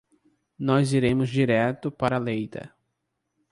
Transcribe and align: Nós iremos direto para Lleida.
Nós 0.57 0.93
iremos 0.93 1.29
direto 1.29 1.91
para 1.91 2.17
Lleida. 2.19 2.73